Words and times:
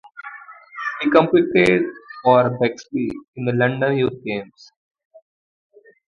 He 1.01 1.11
competed 1.11 1.83
for 2.23 2.57
Bexley 2.59 3.11
in 3.35 3.45
the 3.45 3.53
London 3.53 3.97
Youth 3.97 4.19
Games. 4.25 4.71